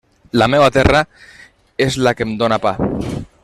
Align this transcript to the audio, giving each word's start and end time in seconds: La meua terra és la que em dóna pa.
La 0.41 0.45
meua 0.53 0.69
terra 0.77 1.01
és 1.87 1.99
la 2.07 2.15
que 2.19 2.29
em 2.29 2.35
dóna 2.41 2.61
pa. 2.67 2.77